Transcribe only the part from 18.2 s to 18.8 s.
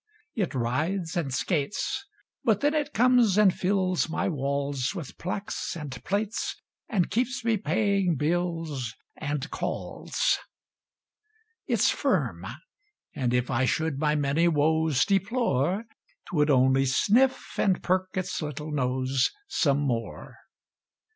little